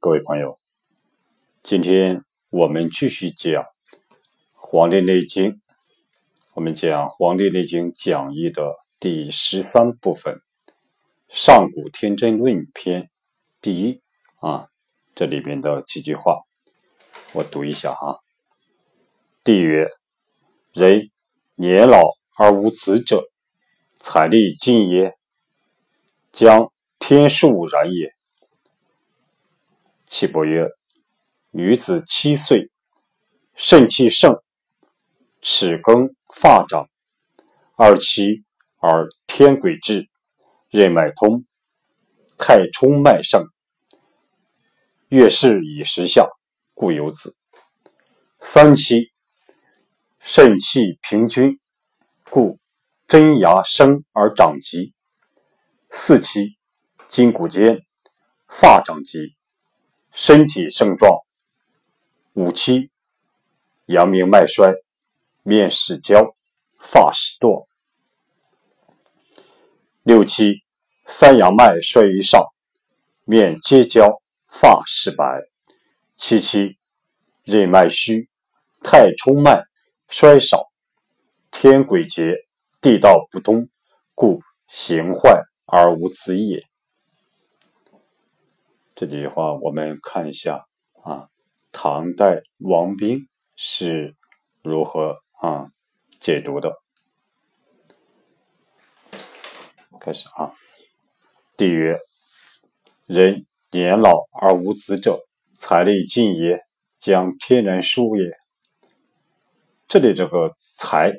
[0.00, 0.60] 各位朋友，
[1.64, 3.64] 今天我们继续讲
[4.54, 5.54] 《黄帝内经》，
[6.54, 10.34] 我们讲《黄帝内经讲义》的第十三部分
[11.28, 13.02] 《上古天真论篇》
[13.60, 14.00] 第一
[14.36, 14.68] 啊，
[15.16, 16.42] 这里边的几句话，
[17.32, 18.20] 我读一下哈。
[19.42, 19.88] 帝曰
[20.72, 21.10] ：“人
[21.56, 23.24] 年老而无子者，
[23.98, 25.16] 财力尽也，
[26.30, 28.14] 将天数然也。”
[30.10, 30.66] 岐伯曰
[31.52, 32.70] ：“女子七岁，
[33.54, 34.42] 肾气盛，
[35.42, 36.88] 齿更发长，
[37.76, 38.42] 二七
[38.78, 40.08] 而天癸至，
[40.70, 41.44] 任脉通，
[42.38, 43.44] 太冲脉盛，
[45.08, 46.26] 月事以时下，
[46.72, 47.36] 故有子。
[48.40, 49.12] 三七，
[50.20, 51.60] 肾气平均，
[52.30, 52.58] 故
[53.06, 54.94] 真牙生而长疾。
[55.90, 56.56] 四七，
[57.08, 57.82] 筋骨坚，
[58.48, 59.36] 发长疾。”
[60.12, 61.20] 身体盛壮，
[62.32, 62.90] 五七
[63.86, 64.74] 阳明脉衰，
[65.42, 66.34] 面始焦，
[66.80, 67.66] 发始堕；
[70.02, 70.62] 六七
[71.06, 72.46] 三阳脉衰于上，
[73.24, 75.24] 面皆焦，发始白；
[76.16, 76.76] 七七
[77.44, 78.28] 任脉虚，
[78.82, 79.64] 太冲脉
[80.08, 80.66] 衰少，
[81.50, 82.34] 天癸竭，
[82.80, 83.68] 地道不通，
[84.14, 86.67] 故形坏而无子也。
[88.98, 90.66] 这几句话我们看一下
[91.04, 91.28] 啊，
[91.70, 94.16] 唐代王冰是
[94.60, 95.68] 如何啊
[96.18, 96.74] 解读的？
[100.00, 100.52] 开始啊，
[101.56, 102.00] 帝曰：
[103.06, 105.20] 人年老而无子者，
[105.56, 106.58] 财力尽也，
[106.98, 108.36] 将天然疏也。
[109.86, 111.12] 这里这个才，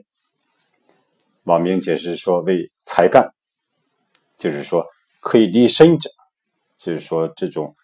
[1.44, 3.34] 王冰解释说为才干，
[4.38, 4.86] 就是说
[5.22, 6.10] 可以立身者。
[6.80, 7.76] 就是说，这种，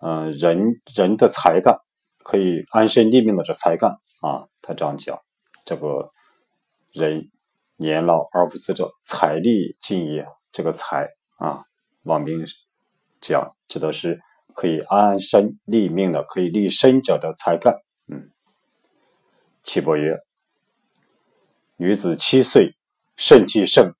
[0.00, 1.78] 嗯，人人的才干
[2.22, 5.20] 可以安身立命的这才干啊，他这样讲，
[5.64, 6.10] 这个
[6.92, 7.30] 人
[7.76, 10.26] 年老而无子者，财力尽也。
[10.50, 11.64] 这个财啊，
[12.04, 12.44] 王明
[13.20, 14.18] 讲指的是
[14.54, 17.74] 可以安身立命的、可以立身者的才干。
[18.06, 18.30] 嗯，
[19.62, 20.18] 岐伯曰：
[21.76, 22.76] 女子七岁，
[23.16, 23.92] 肾气盛，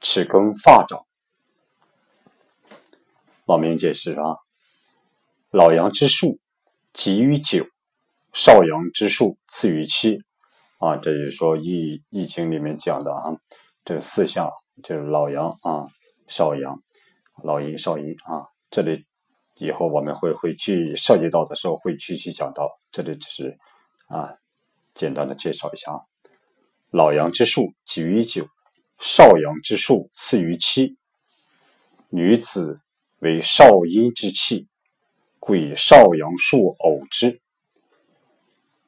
[0.00, 1.04] 齿更发长。
[3.46, 4.38] 王明解释啊，
[5.50, 6.38] 老阳之数
[6.94, 7.66] 集于九，
[8.32, 10.18] 少阳之数次于七，
[10.78, 13.36] 啊，这就是说《易易经》里面讲的啊，
[13.84, 14.48] 这四象
[14.82, 15.88] 就是老阳啊、
[16.26, 16.80] 少阳、
[17.42, 18.48] 老阴、少阴啊。
[18.70, 19.04] 这里
[19.56, 23.58] 以后我们会会去涉及到的时候会具体讲到，这里只是
[24.06, 24.32] 啊
[24.94, 26.00] 简单的介绍一下啊。
[26.90, 28.46] 老阳之数集于九，
[28.98, 30.96] 少阳之数次于七，
[32.08, 32.80] 女子。
[33.24, 34.68] 为少阴之气，
[35.40, 37.40] 故以少阳数偶之。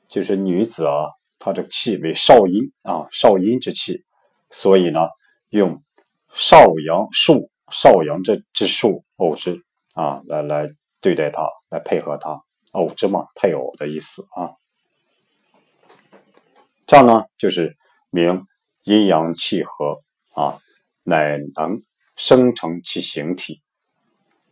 [0.09, 1.09] 就是女子啊，
[1.39, 4.05] 她这个气为少阴啊，少阴之气，
[4.51, 5.09] 所以呢，
[5.49, 5.83] 用
[6.35, 9.65] 少阳数、少阳这之数偶之
[9.95, 10.69] 啊，来来
[11.01, 12.43] 对待她，来配合她，
[12.73, 14.53] 偶之嘛，配偶的意思啊。
[16.87, 17.77] 这样呢，就是
[18.11, 18.45] 明
[18.85, 20.03] 阴阳气和
[20.35, 20.59] 啊，
[21.03, 21.83] 乃能
[22.17, 23.63] 生成其形体。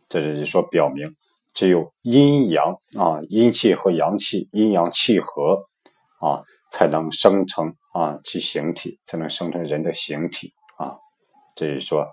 [0.07, 1.15] 这就是说，表明
[1.53, 5.65] 只有阴阳啊，阴气和阳气，阴阳气合
[6.19, 10.97] 啊，才能生成啊其形体，才能生成人的形体啊。
[11.55, 12.07] 这是说，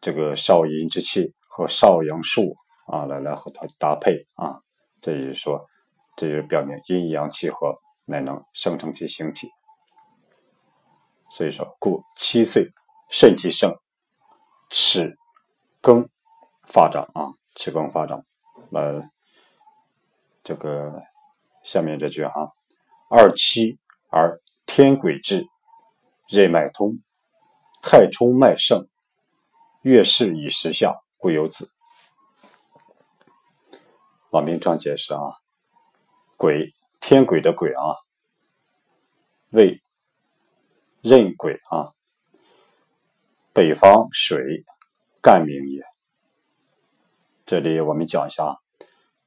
[0.00, 2.54] 这个少阴之气和少阳数
[2.86, 4.60] 啊，来来和它搭配啊。
[5.00, 5.66] 这就是说，
[6.16, 9.48] 这就表明阴阳气合乃能生成其形体。
[11.30, 12.70] 所以说，故七岁
[13.08, 13.74] 肾气盛，
[14.68, 15.16] 齿
[15.80, 16.06] 更。
[16.72, 18.24] 发展啊，气功发展。
[18.72, 19.02] 呃，
[20.42, 21.02] 这个
[21.62, 22.50] 下面这句哈，
[23.10, 23.78] 二七
[24.08, 25.46] 而天癸至，
[26.28, 26.98] 任脉通，
[27.82, 28.88] 太冲脉盛，
[29.82, 31.70] 月事以时下，故有子。
[34.30, 35.20] 王明章解释啊，
[36.38, 38.00] 癸天癸的癸啊，
[39.50, 39.82] 为
[41.02, 41.92] 任癸啊，
[43.52, 44.64] 北方水，
[45.20, 45.91] 干名也。
[47.52, 48.56] 这里我们讲一下，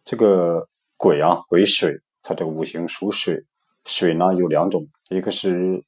[0.03, 0.67] 这个
[0.97, 3.45] 癸啊，癸水，它这五行属水，
[3.85, 5.83] 水呢有两种，一个是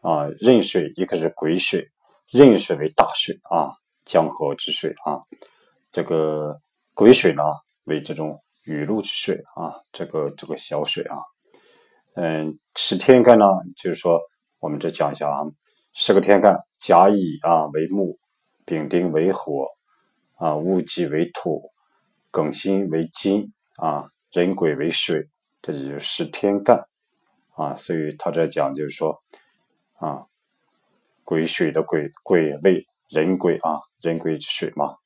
[0.00, 1.86] 啊壬水，一个是癸水。
[2.30, 3.74] 壬水为大水啊，
[4.06, 5.20] 江河之水啊，
[5.92, 6.58] 这个
[6.94, 7.42] 癸水呢
[7.84, 11.18] 为这种雨露之水啊，这个这个小水啊，
[12.14, 13.44] 嗯，十天干呢，
[13.76, 14.18] 就是说
[14.58, 15.44] 我们这讲一下啊，
[15.92, 18.18] 十个天干，甲乙啊为木，
[18.64, 19.66] 丙丁为火。
[20.38, 21.70] 啊，戊己为土，
[22.32, 25.28] 庚辛为金，啊，壬癸为水，
[25.60, 26.88] 这就是天干
[27.54, 27.74] 啊。
[27.74, 29.22] 所以他这讲就是说
[29.98, 30.26] 啊，
[31.24, 34.96] 癸水的癸癸为人癸啊，人癸水嘛。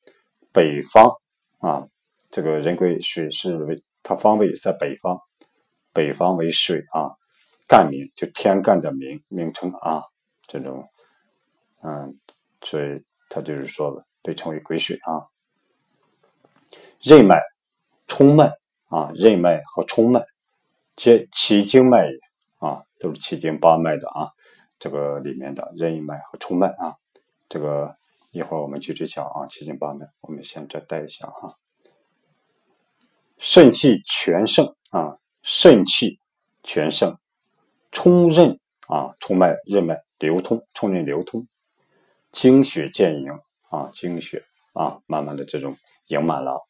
[0.52, 1.10] 北方
[1.60, 1.88] 啊，
[2.30, 5.18] 这个人癸水是为它方位在北方，
[5.94, 7.16] 北方为水啊，
[7.66, 10.02] 干名就天干的名名称啊，
[10.46, 10.86] 这种
[11.80, 12.18] 嗯，
[12.60, 15.28] 所以他就是说被称为癸水啊。
[17.00, 17.40] 任脉、
[18.06, 18.52] 冲脉
[18.88, 20.24] 啊，任脉和冲脉，
[20.94, 22.18] 皆奇经脉也
[22.58, 24.30] 啊，都是奇经八脉的啊。
[24.78, 26.96] 这个里面的任脉和冲脉啊，
[27.48, 27.96] 这个
[28.30, 31.56] 一会儿我们具体讲啊，奇经八脉，我们先这带一下哈。
[33.38, 36.20] 肾气全盛啊，肾气
[36.62, 37.18] 全盛，
[37.90, 41.48] 冲任啊，冲脉、任脉流通，冲任流通，
[42.30, 43.32] 精血渐盈
[43.72, 45.76] 啊，精血啊，慢慢的这种
[46.06, 46.60] 盈满了。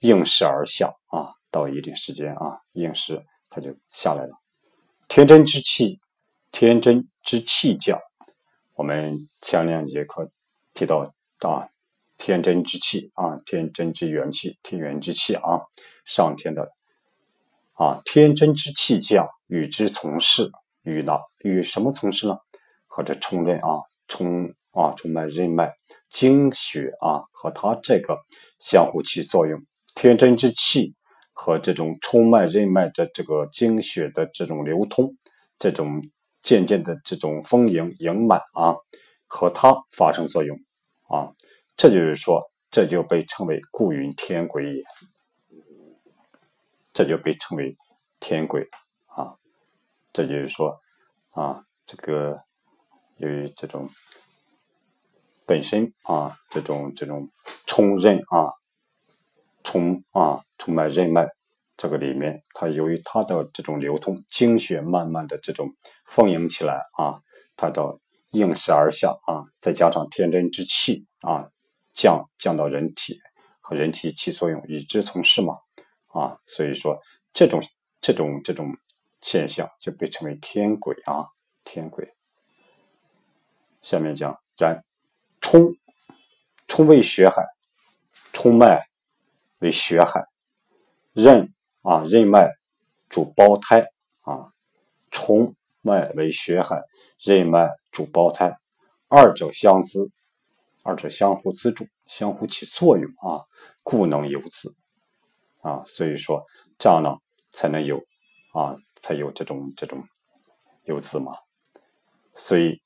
[0.00, 4.32] 应时而下啊，到一定时间啊，应时它就下来了。
[5.08, 6.00] 天真之气，
[6.50, 8.00] 天真之气降。
[8.74, 10.30] 我们前两节课
[10.74, 11.68] 提到啊，
[12.16, 15.60] 天真之气啊，天真之元气，天元之气啊，
[16.04, 16.70] 上天的
[17.74, 20.50] 啊，天真之气降，与之从事，
[20.82, 22.38] 与哪与什么从事呢？
[22.86, 25.74] 和这冲任啊，冲啊，冲脉、任脉、
[26.10, 28.18] 经血啊，和它这个
[28.58, 29.60] 相互起作用。
[29.94, 30.94] 天真之气
[31.32, 35.16] 和这种冲脉、任脉的这个精血的这种流通，
[35.58, 36.02] 这种
[36.42, 38.76] 渐渐的这种丰盈盈满啊，
[39.26, 40.56] 和它发生作用
[41.08, 41.32] 啊，
[41.76, 44.84] 这就是说，这就被称为故云天癸也，
[46.92, 47.76] 这就被称为
[48.20, 48.68] 天癸
[49.06, 49.36] 啊，
[50.12, 50.80] 这就是说
[51.30, 52.40] 啊，这个
[53.16, 53.88] 由于这种
[55.50, 57.28] 本身啊，这种这种
[57.66, 58.54] 冲任啊。
[59.64, 61.28] 冲啊，冲脉、任脉，
[61.76, 65.74] 这个里面，它由于它的这种流通，精血慢慢的这种
[66.06, 67.20] 丰盈起来啊，
[67.56, 68.00] 它到
[68.30, 71.50] 应时而下啊，再加上天真之气啊，
[71.92, 73.18] 降降到人体
[73.60, 75.58] 和人体起作用，以之从事嘛
[76.06, 76.98] 啊，所以说
[77.34, 77.60] 这种
[78.00, 78.76] 这种这种
[79.20, 81.26] 现象就被称为天鬼啊，
[81.64, 82.14] 天鬼。
[83.82, 84.82] 下面讲，然
[85.50, 85.74] 冲
[86.68, 87.44] 冲为血海，
[88.32, 88.86] 冲脉。
[89.58, 90.24] 为血海，
[91.12, 91.52] 任
[91.82, 92.48] 啊任脉
[93.10, 93.88] 主胞胎
[94.20, 94.52] 啊，
[95.10, 96.80] 冲脉为血海，
[97.18, 98.56] 任脉主胞胎，
[99.08, 100.10] 二者相资，
[100.82, 103.44] 二者相互资助，相互起作用啊，
[103.82, 104.74] 故能有子
[105.60, 106.46] 啊，所以说
[106.78, 107.18] 这样呢
[107.50, 107.98] 才能有
[108.54, 110.02] 啊，才有这种这种
[110.84, 111.36] 有子嘛，
[112.34, 112.80] 所以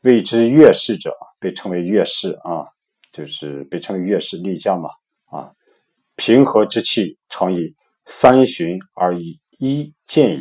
[0.00, 2.66] 谓之月事者，被称为月事啊，
[3.12, 4.90] 就是被称为月事例假嘛
[5.26, 5.52] 啊。
[6.16, 7.74] 平和之气，常以
[8.04, 10.40] 三旬而以一见也。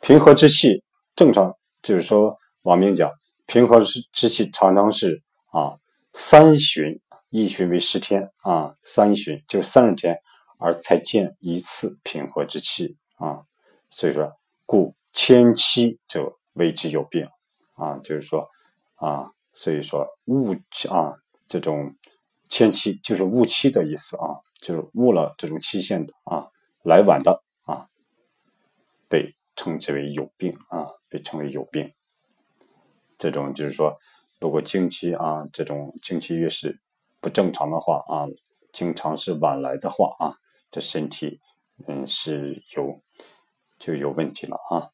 [0.00, 0.82] 平和之气，
[1.14, 3.10] 正常就是说，王明讲，
[3.46, 5.22] 平和之之气常常是
[5.52, 5.78] 啊，
[6.14, 10.18] 三旬，一旬为十天啊，三旬就是三十天，
[10.58, 13.42] 而才见一次平和之气啊。
[13.90, 14.32] 所以说，
[14.66, 17.28] 故千期者谓之有病
[17.74, 18.48] 啊，就是说
[18.98, 20.52] 啊，所以说误
[20.90, 21.16] 啊
[21.48, 21.96] 这种。
[22.50, 26.48] 迁期就是误期的意思啊，就是误了这种期限的啊，
[26.82, 27.90] 来晚的啊，
[29.06, 31.92] 被称之为有病啊，被称为有病。
[33.18, 33.98] 这种就是说，
[34.40, 36.80] 如果经期啊，这种经期越是
[37.20, 38.24] 不正常的话啊，
[38.72, 40.38] 经常是晚来的话啊，
[40.70, 41.42] 这身体
[41.86, 43.02] 嗯是有
[43.78, 44.88] 就有问题了啊。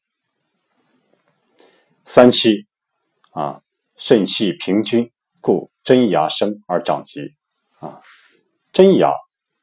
[2.03, 2.67] 三期
[3.31, 3.61] 啊，
[3.97, 5.09] 肾气平均，
[5.39, 7.33] 故真牙生而长疾。
[7.79, 8.01] 啊，
[8.73, 9.13] 真牙，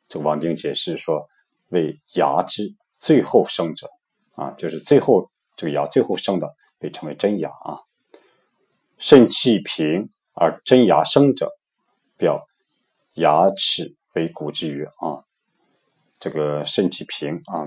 [0.09, 1.29] 这王丁解释说，
[1.69, 3.89] 为牙之最后生者，
[4.35, 7.81] 啊，就是最后这个牙最后生的，被称为真牙啊。
[8.99, 11.51] 肾气平而真牙生者，
[12.17, 12.47] 表
[13.15, 15.25] 牙齿为骨之余啊。
[16.21, 17.67] 这个肾气平啊，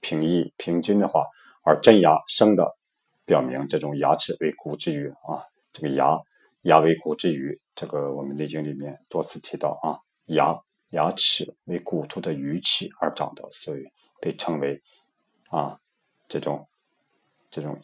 [0.00, 1.24] 平易平均的话，
[1.62, 2.76] 而真牙生的，
[3.24, 5.42] 表明这种牙齿为骨之余啊。
[5.74, 6.18] 这个牙。
[6.64, 13.84] 牙为骨之余，这个我们《内经》里面多次提到啊，牙牙齿为骨头的余气而长的，所以
[14.18, 14.82] 被称为
[15.50, 15.78] 啊
[16.26, 16.66] 这种
[17.50, 17.82] 这种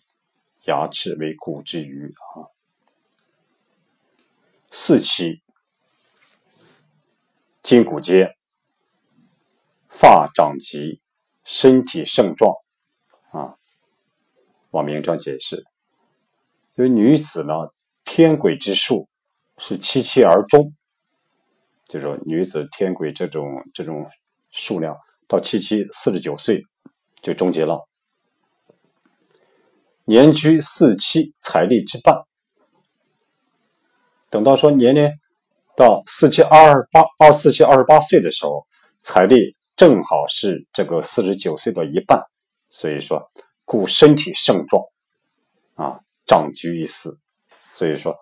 [0.65, 2.49] 牙齿为骨之余啊。
[4.71, 5.43] 四期，
[7.63, 8.31] 筋骨坚，
[9.91, 11.03] 发长疾，
[11.45, 12.55] 身体盛壮
[13.31, 13.59] 啊。
[14.71, 15.67] 王明章解释，
[16.77, 17.53] 因为女子呢。
[18.13, 19.09] 天癸之数
[19.57, 20.75] 是七七而终，
[21.87, 24.05] 就说女子天癸这种这种
[24.51, 24.97] 数量
[25.29, 26.65] 到七七四十九岁
[27.23, 27.89] 就终结了。
[30.05, 32.25] 年居四七，财力之半。
[34.29, 35.09] 等到说年龄
[35.77, 38.67] 到四七二八二四七二十八岁的时候，
[38.99, 42.25] 财力正好是这个四十九岁的一半，
[42.71, 43.31] 所以说
[43.65, 44.83] 故身体盛壮
[45.77, 47.17] 啊，长居于斯。
[47.81, 48.15] 所以说，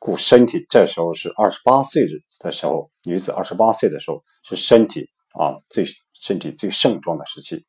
[0.00, 2.04] 故身体这时候是二十八岁
[2.40, 7.64] 的时候，女子二十八岁的时候是身体啊最身体最盛壮的时期，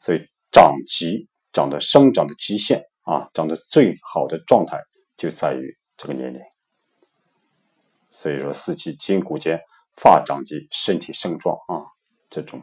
[0.00, 2.82] 所以长极长的生长的极限。
[3.02, 4.80] 啊，长得最好的状态
[5.16, 6.40] 就在于这个年龄，
[8.10, 9.60] 所以说四季筋骨间
[9.94, 11.84] 发长及身体盛壮啊，
[12.30, 12.62] 这种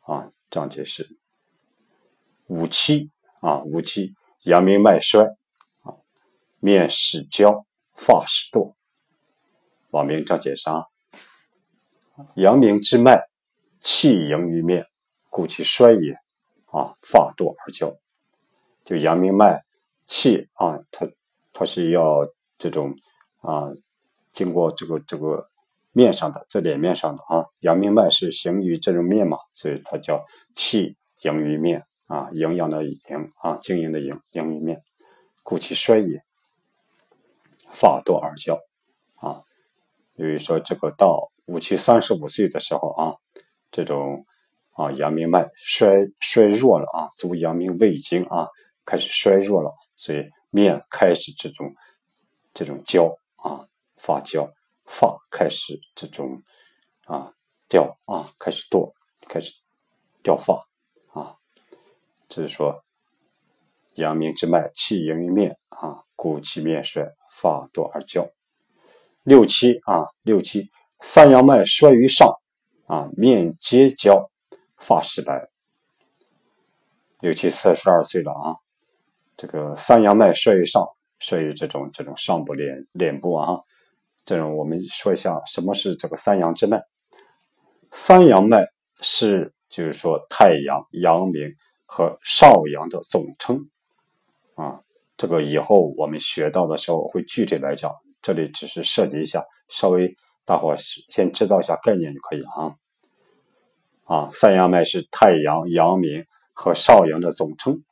[0.00, 1.08] 啊这样解释。
[2.48, 3.10] 五七
[3.40, 4.12] 啊，五七
[4.42, 5.24] 阳明脉衰，
[6.60, 8.74] 面始焦，发始堕。
[9.90, 10.84] 王明这样解释啊，
[12.36, 13.28] 阳明之脉
[13.80, 14.86] 气盈于面，
[15.28, 16.12] 故其衰也
[16.66, 17.96] 啊，发堕而焦。
[18.84, 19.64] 就阳明脉。
[20.12, 21.08] 气啊，它
[21.52, 22.26] 它是要
[22.58, 22.96] 这种
[23.42, 23.70] 啊，
[24.32, 25.48] 经过这个这个
[25.92, 30.24] 面上的，在脸面上的啊，阳明脉是行于这种面嘛，所以它叫
[30.56, 32.98] 气盈于面啊，营养的营
[33.40, 34.82] 啊，经营的营盈于面，
[35.44, 36.24] 故其衰也，
[37.72, 38.58] 发堕而焦
[39.16, 39.42] 啊。
[40.14, 43.16] 由于说这个到五七三十五岁的时候啊，
[43.70, 44.26] 这种
[44.72, 48.48] 啊阳明脉衰衰弱了啊，足阳明胃经啊
[48.84, 49.72] 开始衰弱了。
[49.96, 51.74] 所以面开始这种
[52.54, 54.50] 这种焦啊发焦
[54.86, 56.42] 发开始这种
[57.04, 57.32] 啊
[57.68, 58.92] 掉啊开始堕
[59.28, 59.52] 开始
[60.22, 60.66] 掉发
[61.12, 61.36] 啊，
[62.28, 62.82] 这是说
[63.94, 67.04] 阳明之脉气盈于面啊，故其面衰
[67.40, 68.28] 发多而焦。
[69.22, 70.70] 六七啊六七
[71.00, 72.34] 三阳脉衰于上
[72.86, 74.30] 啊，面皆焦
[74.76, 75.48] 发始白。
[77.20, 78.56] 六七四十二岁了啊。
[79.36, 80.86] 这个三阳脉衰于上，
[81.18, 83.60] 衰于这种这种上部脸脸部啊，
[84.26, 86.82] 这种我们说一下什么是这个三阳之脉。
[87.90, 88.66] 三阳脉
[89.00, 91.56] 是就是说太阳、阳明
[91.86, 93.70] 和少阳的总称
[94.56, 94.82] 啊。
[95.20, 100.74] 这个以后我们学到的时候会具体来讲，这里只是涉及一下，稍微大伙
[101.10, 102.74] 先知道一下概念就可以啊。
[104.04, 106.24] 啊，三阳脉是太阳、阳明
[106.54, 107.82] 和少阳的总称。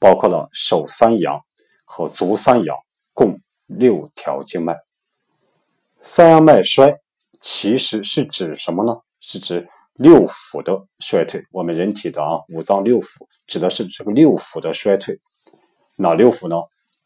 [0.00, 1.40] 包括了手三阳
[1.84, 2.76] 和足三阳，
[3.12, 4.76] 共六条经脉。
[6.00, 6.96] 三阳脉衰
[7.40, 8.98] 其实是指什么呢？
[9.20, 11.44] 是指六腑的衰退。
[11.52, 15.20] 我们人体的啊五脏六腑指的是这个六腑的衰退。
[15.96, 16.56] 哪六腑呢？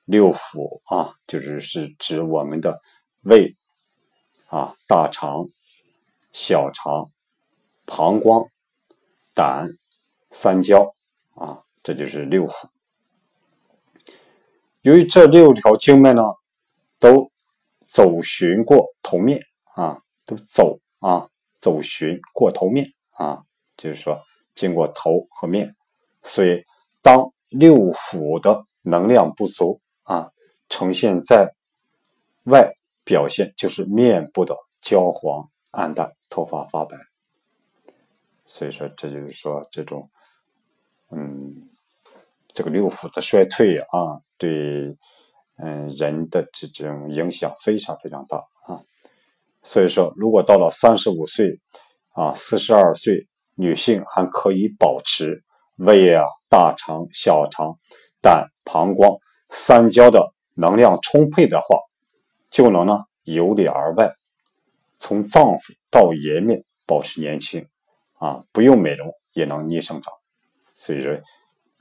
[0.07, 2.81] 六腑啊，就是是指我们的
[3.23, 3.55] 胃
[4.47, 5.49] 啊、大肠、
[6.33, 7.11] 小肠、
[7.85, 8.49] 膀胱、
[9.35, 9.69] 胆、
[10.31, 10.95] 三焦
[11.35, 12.69] 啊，这就是六腑。
[14.83, 16.23] 由于这六条经脉呢，
[17.01, 17.33] 都
[17.89, 19.43] 走循过头面
[19.75, 21.29] 啊，都走啊
[21.61, 23.43] 走循过头面啊，
[23.77, 24.23] 就是说
[24.55, 25.75] 经过头和面，
[26.23, 26.65] 所以
[27.03, 30.31] 当六腑的能量不足啊，
[30.69, 31.55] 呈现在
[32.45, 32.73] 外
[33.05, 36.97] 表现就是面部的焦黄暗淡、头发发白。
[38.47, 40.11] 所以说，这就是说这种，
[41.11, 41.69] 嗯。
[42.55, 44.97] 这个六腑的衰退啊，对，
[45.59, 48.81] 嗯，人的这种影响非常非常大啊。
[49.63, 51.61] 所以说，如果到了三十五岁
[52.15, 55.45] 啊、四十二岁，女性还可以保持
[55.77, 57.79] 胃啊、大肠、小肠、
[58.23, 61.79] 胆、膀胱三焦的能量充沛的话，
[62.51, 64.15] 就能呢由里而外，
[64.99, 67.67] 从脏腑到颜面保持年轻
[68.15, 70.13] 啊，不用美容也能逆生长。
[70.75, 71.21] 所以说。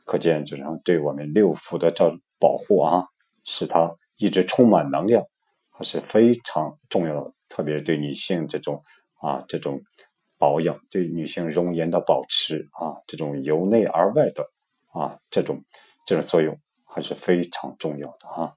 [0.07, 3.05] 可见，这种对我们六腑的这保护啊，
[3.43, 5.25] 使它一直充满能量，
[5.72, 7.34] 还是非常重要的。
[7.50, 8.84] 特别对女性这种
[9.19, 9.81] 啊，这种
[10.38, 14.48] 保养，对女性容颜的保持啊，这种由内而外的
[14.91, 15.63] 啊，这种
[16.05, 16.55] 这种作用
[16.96, 18.54] 还是非常重要的啊。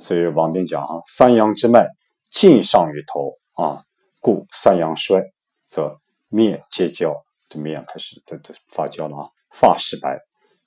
[0.00, 1.86] 所以王斌讲啊，三阳之脉
[2.32, 3.84] 尽上于头啊，
[4.18, 5.22] 故三阳衰，
[5.68, 7.14] 则面皆焦。
[7.48, 10.18] 这面开始这这发焦了啊，发始白，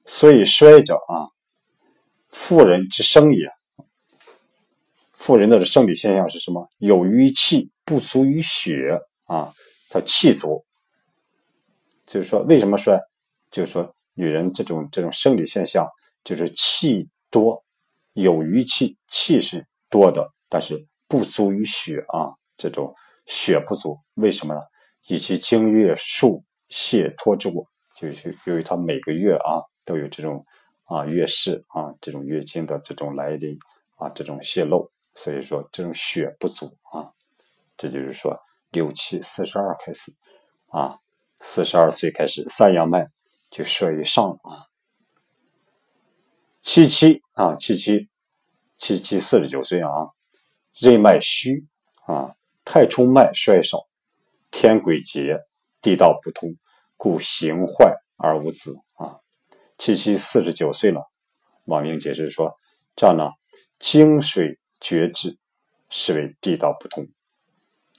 [0.05, 1.27] 所以衰者啊，
[2.29, 3.51] 妇人之生也。
[5.11, 6.69] 妇人的生理现象是什么？
[6.77, 9.53] 有余气不足于血啊，
[9.89, 10.63] 她气足。
[12.05, 13.01] 就是说，为什么衰？
[13.51, 15.87] 就是说，女人这种这种生理现象
[16.23, 17.63] 就是气多，
[18.13, 22.93] 有余气，气是多的，但是不足于血啊，这种
[23.25, 24.61] 血不足，为什么呢？
[25.07, 27.67] 以及经月数泄脱之过，
[27.99, 30.45] 就是由于它每个月啊都有这种
[30.85, 33.57] 啊月事啊这种月经的这种来临
[33.97, 37.11] 啊这种泄露，所以说这种血不足啊，
[37.75, 38.39] 这就是说
[38.71, 40.13] 六七四十二开始
[40.67, 40.99] 啊，
[41.41, 43.09] 四十二岁开始三阳脉
[43.53, 44.65] 就衰于上啊，
[46.63, 48.09] 七七啊七七
[48.79, 50.09] 七七四十九岁啊，
[50.73, 51.67] 任脉虚
[52.07, 53.87] 啊，太冲脉衰少。
[54.49, 55.39] 天鬼结，
[55.83, 56.55] 地道不通，
[56.97, 59.19] 故形坏而无子啊。
[59.77, 61.11] 七七四十九岁了，
[61.65, 62.57] 王明解释说：
[62.95, 63.29] 这样呢，
[63.77, 65.37] 精水绝滞，
[65.91, 67.07] 是为地道不通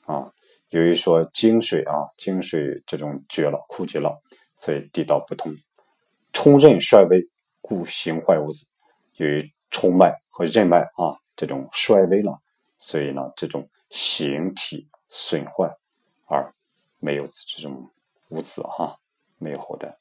[0.03, 0.33] 啊。
[0.71, 4.21] 由于说精水啊，精水这种绝了、枯竭了，
[4.64, 5.54] 所以地道不通，
[6.33, 7.28] 冲任衰微，
[7.61, 8.64] 故形坏无子。
[9.16, 12.40] 由于冲脉和任脉啊这种衰微了，
[12.78, 15.71] 所以呢，这种形体损坏。
[16.25, 16.54] 而
[16.99, 17.90] 没有这种
[18.28, 18.99] 无子哈，
[19.37, 19.99] 没有后代。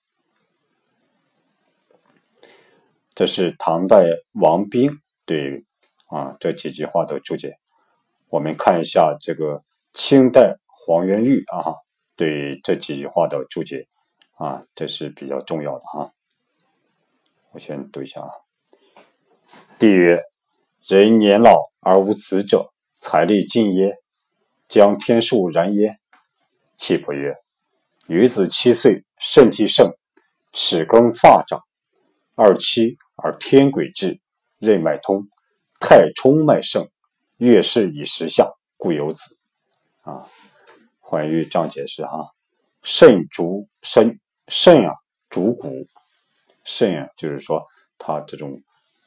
[3.14, 5.66] 这是唐代王冰对
[6.08, 7.58] 啊这几句话的注解。
[8.30, 11.76] 我们看一下这个清代黄元玉啊
[12.16, 13.90] 对这几句话的注解
[14.36, 16.12] 啊，这是比较重要的哈。
[17.52, 18.30] 我先读一下啊。
[19.78, 20.24] 帝曰：
[20.88, 23.98] 人年老而无子者，财力尽耶？
[24.68, 26.00] 将天数然耶？
[26.78, 27.36] 岐伯曰
[28.08, 29.92] ：“女子七岁，肾气盛，
[30.52, 31.60] 齿更发长；
[32.36, 34.20] 二七而天癸至，
[34.58, 35.28] 任脉通，
[35.80, 36.90] 太冲脉盛，
[37.38, 39.38] 月事以时下，故有子。”
[40.02, 40.28] 啊，
[41.00, 42.34] 关于这样解释哈：
[42.82, 44.94] 肾主身，肾啊
[45.30, 45.88] 主骨，
[46.64, 47.66] 肾啊就是说
[47.98, 48.62] 它这种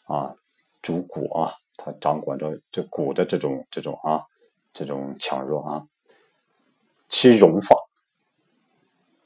[0.07, 0.35] 啊
[0.83, 4.25] 主骨啊，它掌管着这骨的这种这种啊
[4.73, 5.87] 这种强弱啊。
[7.09, 7.76] 其荣发，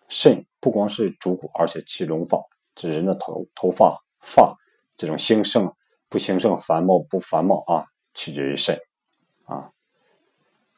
[0.09, 2.39] 肾不光是主骨，而且其荣发，
[2.75, 4.55] 这人的头头发发
[4.99, 5.75] 这种兴盛
[6.09, 8.79] 不兴盛、繁茂不繁茂啊，取决于肾
[9.47, 9.71] 啊。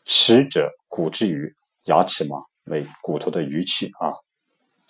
[0.04, 4.14] 齿者骨之余，牙齿嘛为骨头的余气啊，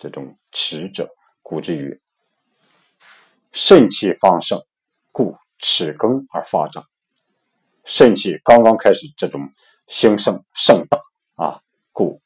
[0.03, 2.01] 这种齿者骨之余，
[3.53, 4.61] 肾气方盛，
[5.13, 6.85] 故齿更而发长。
[7.85, 9.49] 肾气刚刚开始这种
[9.87, 10.99] 兴盛盛大
[11.35, 11.61] 啊。
[11.93, 12.21] 故，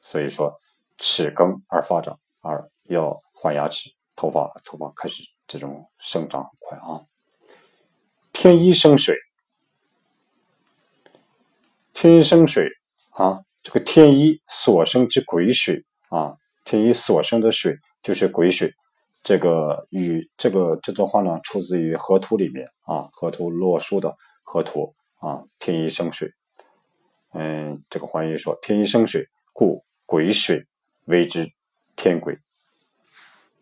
[0.00, 0.60] 所以说
[0.98, 7.06] 齿更而发长，而要换牙齿，头发头发开始这种生长很快啊。
[8.32, 9.16] 天一生水，
[11.94, 12.68] 天一生水
[13.10, 18.72] 啊，这个天一所生之癸水啊，天一所生的水就是癸水。
[19.22, 26.32] 这个与这个这段话呢，出自于河图里面啊，河图洛书的河图啊，天一生水。
[27.32, 30.66] 嗯，这个黄玉说：“天一生水，故癸水
[31.04, 31.52] 为之
[31.96, 32.38] 天癸。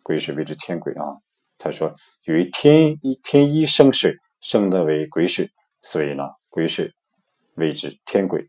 [0.04, 1.18] 癸水为之天癸啊。”
[1.58, 5.50] 他说：“由于天一天一生水，生的为癸水，
[5.82, 6.94] 所以呢，癸水
[7.56, 8.48] 为之天癸。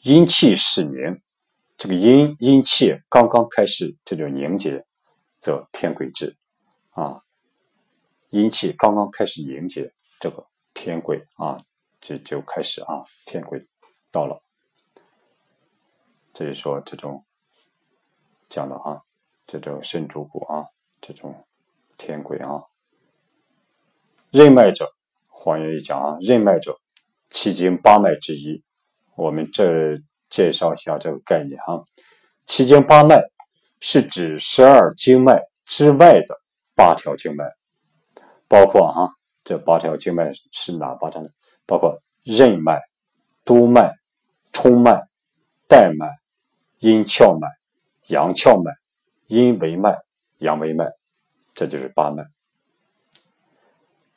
[0.00, 1.20] 阴气始凝，
[1.84, 4.86] 这个阴阴气刚刚开始这种凝结，
[5.38, 6.34] 则天癸至
[6.92, 7.20] 啊。
[8.30, 11.62] 阴气刚刚开始凝结，这个天癸啊。”
[12.00, 13.66] 就就开始啊，天癸
[14.10, 14.42] 到了，
[16.32, 17.26] 这就说这种
[18.48, 19.02] 讲的啊，
[19.46, 20.68] 这种肾主骨啊，
[21.02, 21.46] 这种
[21.98, 22.64] 天癸啊，
[24.30, 24.94] 任脉者，
[25.28, 26.80] 黄元一讲啊，任脉者，
[27.28, 28.62] 七经八脉之一。
[29.16, 30.00] 我们这
[30.34, 31.84] 介绍一下这个概念哈，
[32.44, 33.22] 七经八脉
[33.78, 36.34] 是指十二经脉之外的
[36.74, 37.44] 八条经脉，
[38.48, 41.28] 包括哈，这八条经脉是哪八条呢？
[41.66, 42.80] 包括任脉、
[43.44, 43.94] 督脉、
[44.52, 45.06] 冲脉、
[45.68, 46.10] 带脉、
[46.80, 47.46] 阴窍脉、
[48.08, 48.72] 阳窍脉、
[49.28, 49.96] 阴维脉、
[50.38, 50.90] 阳维脉，
[51.54, 52.24] 这就是八脉。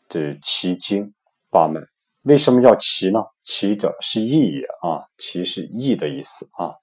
[0.09, 1.13] 这是奇经
[1.51, 1.79] 八脉。
[2.27, 3.23] 为什么叫奇呢？
[3.43, 6.75] 奇者是易也啊，奇是易的意思啊。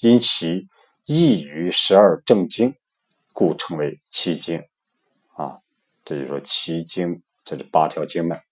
[0.00, 0.68] 因其
[1.06, 2.74] 易于十二正经，
[3.32, 4.62] 故称为奇经
[5.34, 5.60] 啊。
[6.04, 8.42] 这就说奇经，这是八条经脉。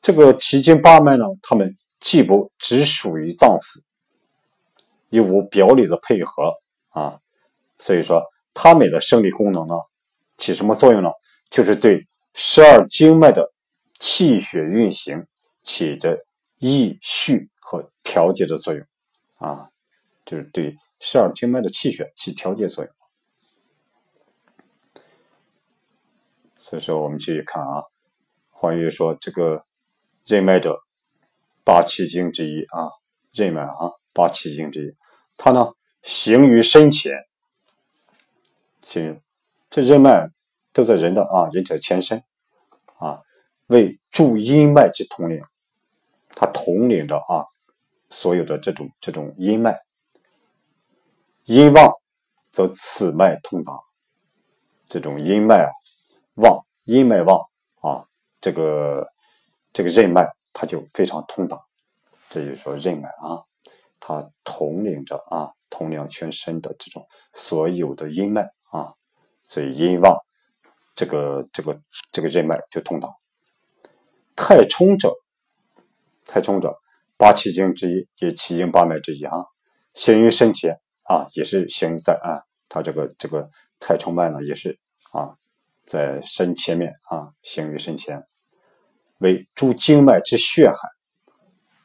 [0.00, 3.82] 这个奇经八脉呢，它们既不只属于脏腑，
[5.10, 6.54] 又无表里的配合
[6.88, 7.20] 啊，
[7.78, 8.22] 所以说
[8.54, 9.74] 它们的生理功能呢，
[10.38, 11.10] 起什么作用呢？
[11.50, 13.52] 就是对十二经脉的
[14.02, 15.28] 气血运行
[15.62, 16.26] 起着
[16.58, 18.84] 益蓄和调节的作用
[19.36, 19.70] 啊，
[20.24, 22.92] 就是对十二经脉的气血起调节作用。
[26.58, 27.84] 所以说，我们继续看啊，
[28.50, 29.64] 黄玉说这个。
[30.24, 30.80] 任脉者，
[31.64, 32.92] 八奇经之一啊，
[33.32, 34.94] 任脉啊，八奇经之一。
[35.36, 35.72] 它呢，
[36.04, 37.12] 行于身前，
[38.80, 39.20] 行
[39.68, 40.30] 这任脉
[40.72, 42.22] 都在人的啊人体的前身
[42.98, 43.20] 啊，
[43.72, 45.42] 为助阴脉之统领，
[46.28, 47.46] 它统领着啊
[48.10, 49.80] 所有的这种这种阴脉，
[51.44, 51.94] 阴旺
[52.52, 53.72] 则此脉通达，
[54.88, 55.70] 这种阴脉啊
[56.34, 57.48] 旺，阴脉旺
[57.80, 58.04] 啊，
[58.42, 59.10] 这个
[59.72, 61.58] 这个任脉它就非常通达，
[62.28, 63.42] 这就是说任脉啊。
[64.04, 68.92] 它统领着啊，统领全身的这种所有的阴脉啊，
[69.44, 70.18] 所以阴旺，
[70.94, 71.80] 这个这个
[72.10, 73.08] 这个任脉就通达。
[74.44, 75.14] 太冲者，
[76.26, 76.76] 太冲者，
[77.16, 79.46] 八奇经之一，也奇经八脉之一啊。
[79.94, 84.80] 行于身前啊，也是行在啊，它这个这个太冲脉呢，也是
[85.12, 85.36] 啊，
[85.86, 88.26] 在身前面啊，行于身前，
[89.18, 90.76] 为诸经脉之血海，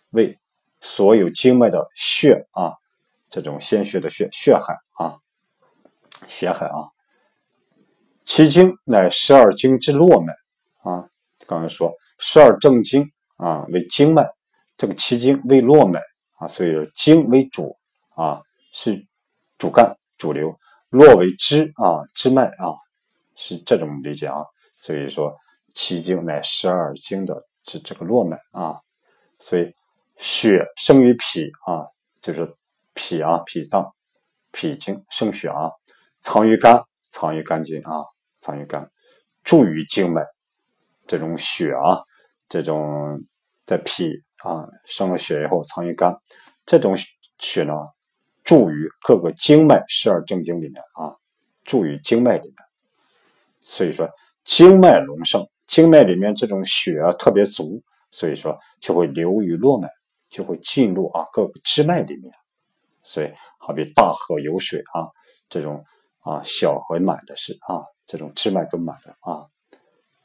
[0.10, 0.40] 为。
[0.80, 2.76] 所有经脉的血啊，
[3.32, 5.18] 这种鲜血的血血海啊，
[6.28, 6.94] 血海啊，
[8.24, 10.34] 其经乃十二经之络脉
[10.84, 11.10] 啊。
[11.48, 14.30] 刚才说十二正经啊为经脉，
[14.78, 16.02] 这个奇经为络脉
[16.38, 17.78] 啊，所以经为主
[18.16, 19.06] 啊，是
[19.58, 20.58] 主干主流，
[20.90, 22.76] 络为支啊支脉啊，
[23.36, 24.44] 是这种理解啊。
[24.78, 25.36] 所以说
[25.74, 28.80] 奇经乃十二经的这这个络脉啊，
[29.40, 29.74] 所以。
[30.20, 31.86] 血生于脾啊，
[32.24, 32.56] 就是
[32.96, 33.94] 脾啊，脾脏、
[34.52, 35.70] 脾经生血啊，
[36.20, 38.04] 藏于肝，藏于肝经啊，
[38.40, 38.90] 藏于肝，
[39.44, 40.24] 注于经脉。
[41.06, 42.02] 这种血啊，
[42.50, 43.22] 这种
[43.66, 44.12] 在脾
[44.44, 46.16] 啊生了血以后藏于肝，
[46.66, 46.96] 这种
[47.40, 47.74] 血呢，
[48.44, 51.16] 注于各个经脉十二正经里面啊，
[51.64, 52.56] 注于经脉里面。
[53.62, 54.10] 所以说，
[54.44, 57.82] 经脉隆盛，经脉里面这种血啊特别足，
[58.12, 59.90] 所以说就会流于络脉。
[60.30, 62.34] 就会进入啊各个支脉里面，
[63.02, 65.08] 所以好比大河有水啊，
[65.48, 65.86] 这种
[66.20, 69.48] 啊小河满的是啊，这种支脉都满的啊，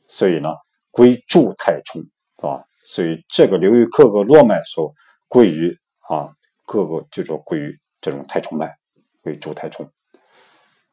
[0.08, 0.48] 所以呢
[0.92, 2.64] 归注太冲是吧？
[2.84, 4.94] 所以这个流于各个络脉所
[5.26, 5.76] 归于
[6.08, 6.32] 啊
[6.64, 8.72] 各个就说归于这种太冲脉，
[9.20, 9.90] 归注太冲，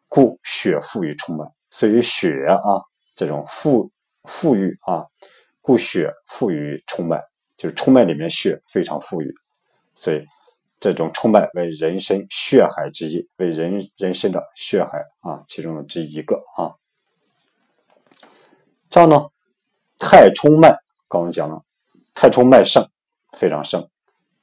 [0.08, 2.82] 故血富于冲脉，所以血啊
[3.16, 3.92] 这种富
[4.24, 5.06] 富裕啊，
[5.62, 7.24] 故血富于冲脉。
[7.58, 9.36] 就是冲脉里面血非常富裕，
[9.94, 10.26] 所以
[10.80, 16.72] 这种冲脉为人参血海之一，为人人参的血海啊，其中的这一个啊。
[18.90, 19.28] 这样呢，
[20.00, 20.70] 太冲脉
[21.08, 21.62] 刚刚讲了，
[22.16, 22.88] 太冲脉盛，
[23.38, 23.88] 非常盛。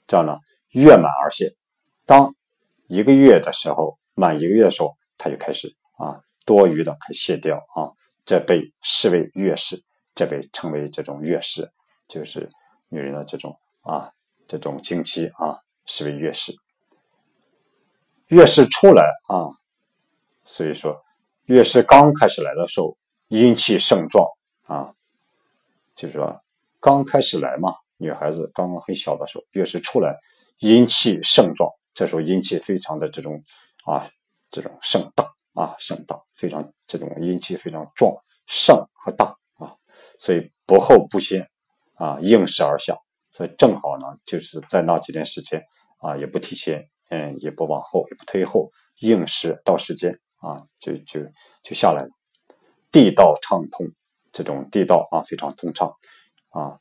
[0.06, 0.38] 这样呢，
[0.68, 1.56] 月满而泄，
[2.04, 2.34] 当
[2.86, 7.90] 一个月的时候，满一个月的时候，它就开始啊，多余的开始泄掉啊，
[8.24, 9.82] 这被视为月事，
[10.14, 11.72] 这被称为这种月事，
[12.06, 12.48] 就是。
[12.88, 14.12] 女人的这种啊，
[14.46, 16.54] 这种经期啊，视为月事。
[18.28, 19.50] 月事出来啊，
[20.44, 21.02] 所以说
[21.46, 24.24] 月事刚开始来的时候，阴气盛壮
[24.66, 24.94] 啊，
[25.96, 26.40] 就是说
[26.80, 30.16] 刚开始来嘛，女孩子刚刚很小的时候，越是出来，
[30.58, 33.42] 阴气盛壮，这时候阴气非常的这种
[33.84, 34.08] 啊，
[34.50, 38.14] 这种盛大啊，盛大，非常这种阴气非常壮
[38.46, 39.74] 盛和大啊，
[40.20, 41.48] 所以不后不先。
[41.98, 42.94] 啊，应时而下，
[43.32, 45.62] 所以正好呢，就是在那几天时间
[45.96, 51.22] 啊，也不提前，嗯，也不往后，也不推后，应时到时间啊，就就
[51.62, 52.10] 就下来了。
[52.92, 53.86] 地道畅通，
[54.36, 55.94] 这种地道啊非常通畅
[56.50, 56.78] 啊，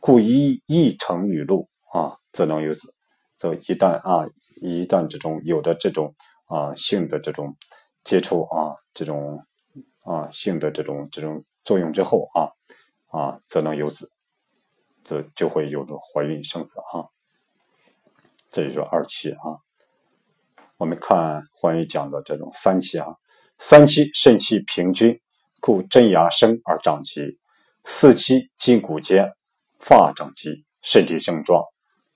[0.00, 2.94] 故一一成雨露啊，则能有子。
[3.36, 4.26] 则一旦啊，
[4.62, 6.14] 一旦这种有的这种
[6.46, 7.54] 啊性的这种
[8.02, 9.44] 接触啊，这种
[10.04, 12.48] 啊性的这种这种作用之后啊
[13.08, 14.10] 啊，则能有子。
[15.04, 17.06] 则就会有了怀孕生子啊，
[18.50, 19.60] 这就是二期啊。
[20.78, 23.14] 我们看关于讲的这种三期啊，
[23.58, 25.20] 三期肾气平均，
[25.66, 27.40] 故真牙生而长疾；
[27.82, 29.32] 四期筋骨坚，
[29.80, 31.64] 发长疾，身体盛壮；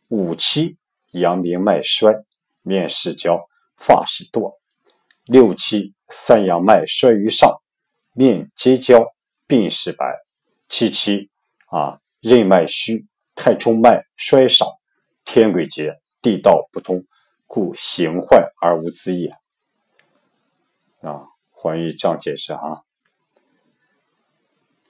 [0.06, 0.78] 五期
[1.10, 2.14] 阳明脉衰，
[2.62, 3.40] 面失焦，
[3.76, 4.56] 发始堕；
[5.24, 7.60] 六期三阳脉衰于上，
[8.12, 9.04] 面皆焦，
[9.48, 10.06] 鬓始白；
[10.68, 11.28] 七期
[11.66, 11.98] 啊。
[12.20, 14.78] 任脉虚，太冲脉衰少，
[15.24, 17.04] 天癸竭，地道不通，
[17.48, 19.30] 故形坏而无滋也。
[21.00, 22.82] 啊，黄玉这样解释啊。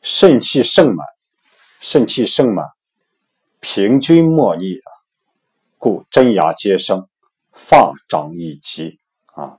[0.02, 1.06] 肾气盛满，
[1.80, 2.66] 肾气盛满，
[3.60, 4.88] 平均莫逆啊，
[5.76, 7.08] 故真牙皆生，
[7.52, 9.58] 发长亦齐啊。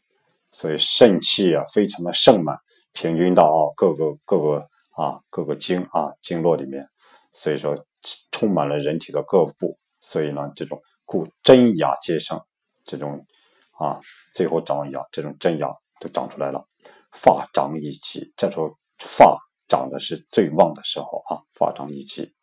[0.52, 2.60] 所以肾气啊，非常的盛满，
[2.92, 6.90] 平均到啊各个各个啊各个经啊经络里面。
[7.34, 7.86] 所以说，
[8.32, 12.42] 充满了人体的各部，所以呢，这种故真牙皆生
[12.84, 13.26] 这种
[13.72, 14.00] 啊，
[14.34, 16.68] 最后长牙，这种真牙都长出来了。
[17.12, 19.38] 发长一起，这时候发
[19.72, 22.34] 长的是最旺的时候啊，发长一起。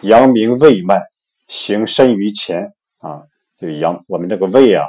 [0.00, 1.02] 阳明胃脉
[1.46, 3.24] 行身于前啊，
[3.58, 4.86] 就阳我们这个胃啊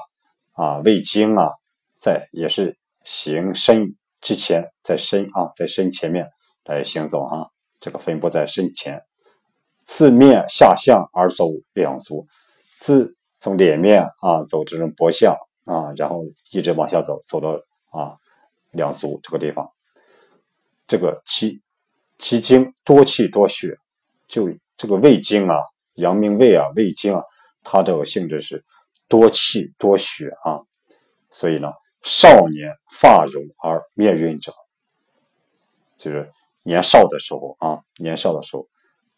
[0.53, 1.51] 啊胃经啊，
[1.99, 6.29] 在也是行身之前，在身啊在身前面
[6.63, 7.47] 来行走啊，
[7.81, 9.01] 这个分布在身前。
[9.83, 12.25] 自面下向而走两足，
[12.79, 15.35] 自从脸面啊走这种脖向
[15.65, 17.49] 啊，然后一直往下走，走到
[17.91, 18.15] 啊
[18.71, 19.69] 两足这个地方。
[20.87, 21.61] 这个其
[22.17, 23.77] 其经多气多血，
[24.27, 25.55] 就这个胃经啊，
[25.95, 27.23] 阳明胃啊，胃经啊，
[27.63, 28.63] 它这个性质是
[29.07, 30.61] 多气多血啊，
[31.29, 31.71] 所以呢，
[32.01, 34.53] 少年发荣而面润者，
[35.97, 36.31] 就是
[36.63, 38.67] 年少的时候啊，年少的时候。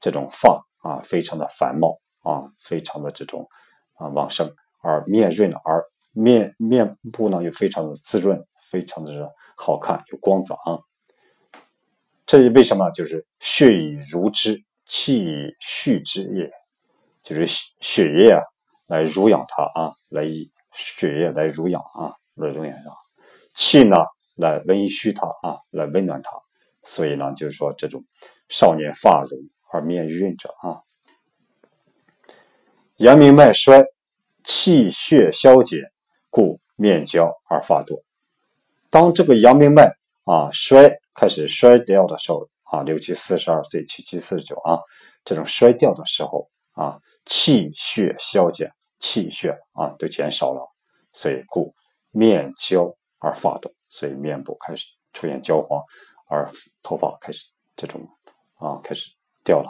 [0.01, 3.49] 这种发啊，非常的繁茂啊，非常的这种
[3.95, 4.49] 啊旺盛，
[4.81, 9.11] 而面润而面面部呢又非常的滋润，非常的
[9.57, 10.79] 好看，有光泽啊。
[12.29, 12.91] 这是为什么？
[12.91, 16.51] 就是血以濡之，气以蓄之也，
[17.23, 17.47] 就是
[17.79, 18.43] 血液啊
[18.85, 22.91] 来濡养它啊，来以血液来濡养啊，来濡养它；
[23.55, 23.95] 气呢
[24.35, 26.29] 来温煦它啊，来温暖它。
[26.83, 28.05] 所以呢，就是说这种
[28.47, 29.39] 少年发荣。
[29.71, 30.81] 而面润者啊，
[32.97, 33.83] 阳明脉衰，
[34.43, 35.79] 气血消减，
[36.29, 38.03] 故面焦而发多。
[38.91, 39.95] 当这个阳明脉
[40.29, 44.79] 啊衰开始衰掉的时候啊，六七四十二岁，七七四十九啊，
[45.25, 50.61] 这种衰掉的时候啊，气血消减，气血啊都减少了，
[51.13, 51.73] 所以故
[52.11, 55.81] 面焦而发多，所以面部开始出现焦黄，
[56.27, 56.51] 而
[56.83, 58.07] 头发开始这种
[58.57, 59.11] 啊开始。
[59.41, 59.69] 掉了，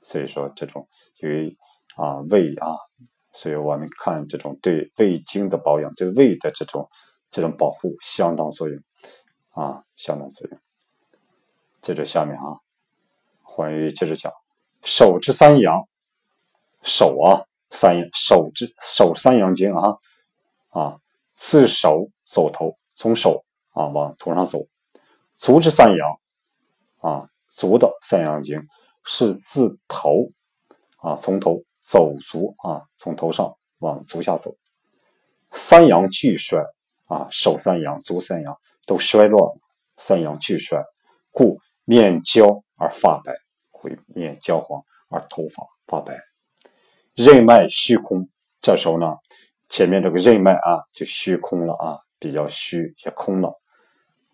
[0.00, 1.54] 所以说这种由于
[1.96, 2.76] 啊胃啊，
[3.32, 6.88] 所以我们看这种对胃经的保养，对胃的这种
[7.30, 8.80] 这种保护相当作用
[9.50, 10.58] 啊，相当作用。
[11.82, 12.60] 接着下面啊，
[13.42, 14.32] 关于接着讲
[14.82, 15.88] 手之三阳，
[16.82, 19.98] 手啊三阳，手之手三阳经啊
[20.68, 21.00] 啊，
[21.34, 24.66] 自手走头，从手啊往头上走，
[25.34, 26.20] 足之三阳
[26.98, 27.30] 啊。
[27.52, 28.68] 足的三阳经
[29.04, 30.30] 是自头
[30.98, 34.54] 啊，从头走足啊，从头上往足下走。
[35.50, 36.64] 三阳俱衰
[37.06, 38.56] 啊，手三阳、足三阳
[38.90, 39.54] 都衰落了，
[39.98, 40.82] 三阳俱衰，
[41.30, 43.32] 故面焦而发白，
[43.70, 46.18] 会面焦黄而头发发白。
[47.14, 48.28] 任脉虚空，
[48.60, 49.14] 这时候呢，
[49.68, 53.60] 前面这个任脉啊就虚空了啊，比较虚也空了，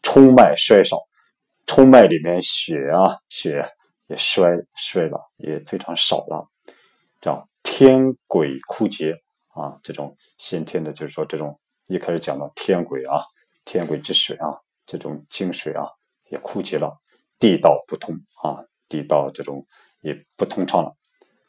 [0.02, 0.96] 冲脉衰少。
[1.66, 3.68] 冲脉里面血啊，血
[4.06, 6.48] 也衰衰了，也非常少了，
[7.20, 9.16] 叫天癸枯竭
[9.48, 9.78] 啊。
[9.82, 13.20] 这种先天的，就是说这种一开始讲到天癸啊，
[13.66, 15.90] 天癸之水啊，这种精水啊
[16.31, 16.98] 也枯竭了，
[17.38, 19.66] 地道不通啊，地道这种
[20.00, 20.96] 也不通畅了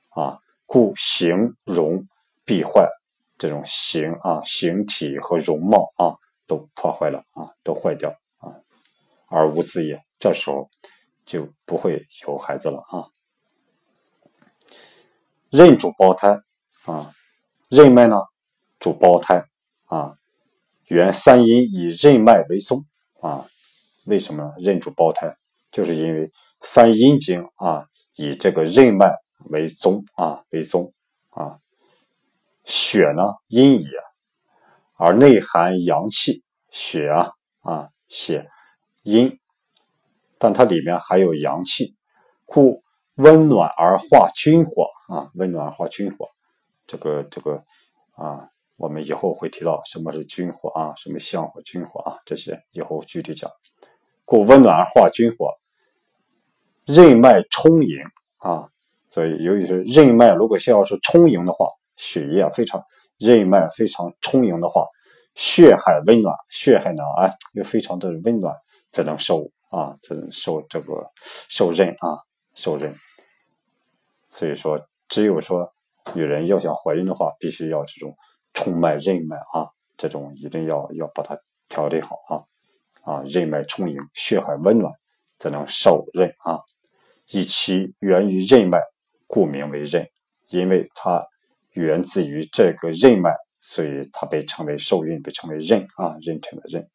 [0.09, 2.07] 啊，故形容
[2.43, 2.89] 必坏，
[3.37, 8.59] 这种形啊形体和容貌啊都破坏了啊，都坏掉啊，
[9.27, 10.03] 而无子也。
[10.19, 10.71] 这时候
[11.23, 13.05] 就不会有孩子了啊。
[15.51, 16.41] 任主胞胎
[16.85, 17.13] 啊，
[17.69, 18.17] 任脉呢
[18.79, 19.45] 主胞胎
[19.85, 20.16] 啊，
[20.87, 22.85] 原三阴以任脉为宗
[23.21, 23.45] 啊。
[24.05, 25.35] 为什么呢任主胞胎？
[25.71, 29.13] 就是因为三阴经啊以这个任脉
[29.49, 30.93] 为宗啊为宗
[31.29, 31.59] 啊。
[32.63, 33.89] 血呢阴也，
[34.97, 38.49] 而内含阳气，血啊啊血
[39.03, 39.39] 阴。
[40.37, 41.95] 但它里面还有阳气，
[42.45, 42.83] 故
[43.15, 46.29] 温暖而化君火啊，温暖而化君火。
[46.85, 47.63] 这个这个
[48.15, 53.51] 啊，我们以后会提到什么是军火啊，什么相火、军火啊，这些以后具体讲。
[54.23, 55.55] 故温暖而化军火，
[56.85, 57.97] 任脉充盈
[58.37, 58.69] 啊，
[59.09, 62.83] 所以由于是任脉，如果要是充盈的话，血液非常
[63.17, 64.87] 任脉非常充盈的话，
[65.35, 68.55] 血海温暖，血海呢啊又非常的温暖，
[68.91, 69.51] 才能受。
[69.69, 71.11] 啊，才能受这个
[71.49, 72.23] 受任啊，
[72.55, 72.95] 受任。
[74.29, 75.73] 所以说，只有说
[76.13, 78.15] 女人要想怀孕的话，必须要这种
[78.57, 81.37] 冲脉、任脉啊，这种一定要要把它
[81.69, 82.41] 调理好啊
[83.03, 84.91] 啊，任脉充盈，血海温暖，
[85.37, 86.61] 才能受孕啊。
[87.27, 88.79] 以其源于任脉，
[89.27, 90.07] 故名为任，
[90.49, 91.23] 因为它
[91.73, 96.89] 源自于这个任脉，所以它被称为受孕，被称为任啊，妊娠的任。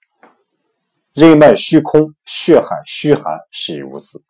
[1.14, 4.20] 任脉虚空，血海虚寒，是以无子。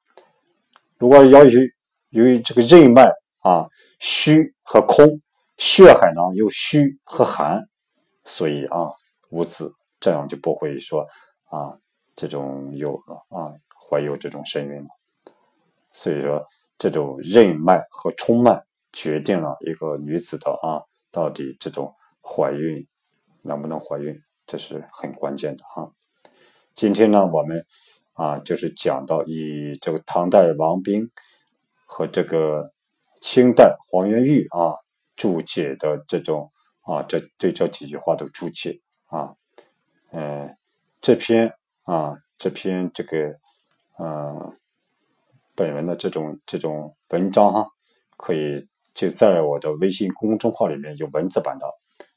[0.99, 1.61] 如果要由
[2.11, 5.23] 由于这个任脉啊虚和空，
[5.65, 7.69] 血海呢有虚和寒，
[8.25, 8.91] 所以啊
[9.31, 11.07] 无子，这样就不会说
[11.51, 11.79] 啊
[12.17, 12.97] 这种有
[13.29, 13.55] 啊
[13.89, 14.89] 怀有这种身孕了。
[15.93, 16.45] 所以说
[16.79, 22.89] 这种任脉和冲脉决定了一个女子的啊到底这种怀孕
[23.43, 25.93] 能不能怀孕，这是很关键的哈。
[26.75, 27.65] 今天呢我们
[28.15, 31.13] 啊就是讲到以这个唐代王冰
[31.87, 32.73] 和这个
[33.21, 34.82] 清代黄元玉啊。
[35.17, 39.37] 注解的这种啊，这对这几句话的注解啊，
[40.11, 40.57] 嗯，
[41.01, 43.39] 这篇啊，这篇这个
[43.99, 44.59] 嗯，
[45.55, 47.69] 本文的这种这种文章哈，
[48.17, 51.67] 可以就在我的微信公众号里面有文字版的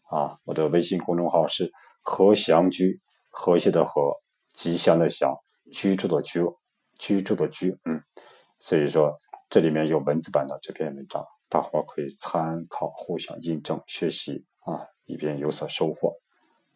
[0.10, 4.16] 啊，我的微信公众号是和祥居，和谐的和，
[4.54, 5.36] 吉祥的祥，
[5.72, 6.42] 居住的居，
[6.98, 8.02] 居住的居，嗯，
[8.60, 11.26] 所以说这里面有文字版的这篇文章。
[11.56, 16.20] 大伙可以参考、互相印证、学习啊，以便有所收获。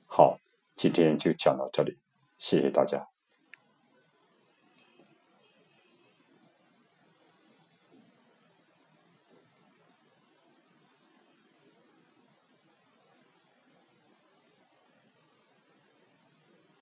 [0.05, 0.37] 好，
[0.77, 1.99] 今天就讲到这里，
[2.37, 3.18] 谢谢大家。